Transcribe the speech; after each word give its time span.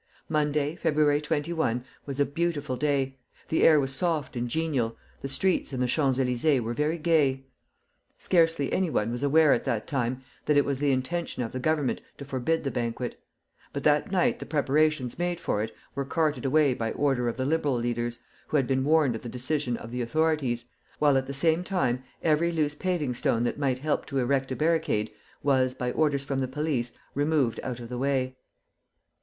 Monday, 0.27 0.75
February 0.77 1.21
21, 1.21 1.85
was 2.07 2.19
a 2.19 2.25
beautiful 2.25 2.75
day, 2.75 3.19
the 3.49 3.61
air 3.61 3.79
was 3.79 3.93
soft 3.93 4.35
and 4.35 4.49
genial, 4.49 4.97
the 5.21 5.27
streets 5.29 5.73
and 5.73 5.79
the 5.79 5.85
Champs 5.85 6.17
Elysées 6.17 6.59
were 6.59 6.73
very 6.73 6.97
gay. 6.97 7.45
Scarcely 8.17 8.73
any 8.73 8.89
one 8.89 9.11
was 9.11 9.21
aware 9.21 9.53
at 9.53 9.63
that 9.65 9.85
time 9.85 10.23
that 10.47 10.57
it 10.57 10.65
was 10.65 10.79
the 10.79 10.89
intention 10.91 11.43
of 11.43 11.51
the 11.51 11.59
Government 11.59 12.01
to 12.17 12.25
forbid 12.25 12.63
the 12.63 12.71
banquet; 12.71 13.21
but 13.73 13.83
that 13.83 14.11
night 14.11 14.39
the 14.39 14.45
preparations 14.47 15.19
made 15.19 15.39
for 15.39 15.61
it 15.61 15.71
were 15.93 16.03
carted 16.03 16.45
away 16.45 16.73
by 16.73 16.91
order 16.93 17.27
of 17.29 17.37
the 17.37 17.45
liberal 17.45 17.75
leaders, 17.75 18.17
who 18.47 18.57
had 18.57 18.65
been 18.65 18.83
warned 18.83 19.15
of 19.15 19.21
the 19.21 19.29
decision 19.29 19.77
of 19.77 19.91
the 19.91 20.01
authorities, 20.01 20.65
while 20.97 21.15
at 21.15 21.27
the 21.27 21.31
same 21.31 21.63
time 21.63 22.03
every 22.23 22.51
loose 22.51 22.73
paving 22.73 23.13
stone 23.13 23.43
that 23.43 23.59
might 23.59 23.77
help 23.77 24.07
to 24.07 24.17
erect 24.17 24.51
a 24.51 24.55
barricade 24.55 25.11
was, 25.43 25.75
by 25.75 25.91
orders 25.91 26.23
from 26.25 26.39
the 26.39 26.47
police, 26.47 26.91
removed 27.13 27.59
out 27.63 27.79
of 27.79 27.87
the 27.87 27.99
way. 27.99 28.35